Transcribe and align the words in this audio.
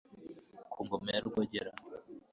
ku 0.71 0.79
ngoma 0.85 1.09
ya 1.15 1.21
rwogera 1.27 1.71